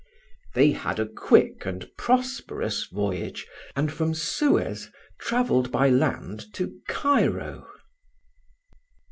They 0.55 0.71
had 0.71 0.97
a 0.99 1.05
quick 1.05 1.63
and 1.63 1.87
prosperous 1.95 2.85
voyage, 2.85 3.45
and 3.75 3.91
from 3.93 4.15
Suez 4.15 4.89
travelled 5.19 5.71
by 5.71 5.91
land 5.91 6.51
to 6.55 6.73
Cairo. 6.87 7.67